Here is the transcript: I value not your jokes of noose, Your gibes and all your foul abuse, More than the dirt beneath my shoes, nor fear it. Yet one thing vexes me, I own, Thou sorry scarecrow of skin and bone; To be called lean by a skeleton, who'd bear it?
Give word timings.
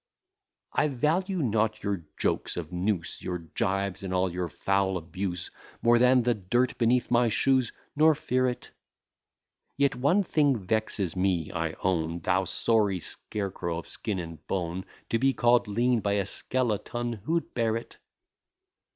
I 0.73 0.87
value 0.87 1.43
not 1.43 1.83
your 1.83 2.03
jokes 2.17 2.57
of 2.57 2.71
noose, 2.71 3.21
Your 3.21 3.37
gibes 3.37 4.01
and 4.01 4.11
all 4.11 4.31
your 4.31 4.49
foul 4.49 4.97
abuse, 4.97 5.51
More 5.83 5.99
than 5.99 6.23
the 6.23 6.33
dirt 6.33 6.75
beneath 6.79 7.11
my 7.11 7.29
shoes, 7.29 7.71
nor 7.95 8.15
fear 8.15 8.47
it. 8.47 8.71
Yet 9.77 9.95
one 9.95 10.23
thing 10.23 10.57
vexes 10.57 11.15
me, 11.15 11.51
I 11.51 11.73
own, 11.83 12.21
Thou 12.21 12.45
sorry 12.45 12.99
scarecrow 12.99 13.77
of 13.77 13.87
skin 13.87 14.17
and 14.17 14.47
bone; 14.47 14.85
To 15.09 15.19
be 15.19 15.33
called 15.35 15.67
lean 15.67 15.99
by 15.99 16.13
a 16.13 16.25
skeleton, 16.25 17.13
who'd 17.25 17.53
bear 17.53 17.75
it? 17.77 17.97